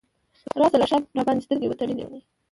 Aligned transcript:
راشه 0.59 0.77
له 0.79 0.87
شاه 0.91 1.01
راباندې 1.17 1.45
سترګې 1.45 1.67
وتړه 1.69 1.93
لیونۍ! 1.97 2.21